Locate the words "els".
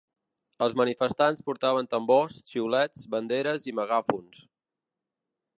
0.67-0.71